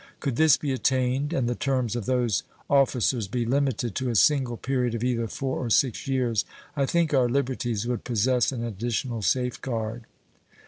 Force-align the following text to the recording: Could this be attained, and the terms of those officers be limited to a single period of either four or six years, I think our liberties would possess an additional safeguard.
Could 0.19 0.35
this 0.35 0.57
be 0.57 0.71
attained, 0.71 1.31
and 1.31 1.47
the 1.47 1.53
terms 1.53 1.95
of 1.95 2.07
those 2.07 2.41
officers 2.71 3.27
be 3.27 3.45
limited 3.45 3.93
to 3.93 4.09
a 4.09 4.15
single 4.15 4.57
period 4.57 4.95
of 4.95 5.03
either 5.03 5.27
four 5.27 5.59
or 5.63 5.69
six 5.69 6.07
years, 6.07 6.43
I 6.75 6.87
think 6.87 7.13
our 7.13 7.29
liberties 7.29 7.85
would 7.85 8.03
possess 8.03 8.51
an 8.51 8.63
additional 8.63 9.21
safeguard. 9.21 10.07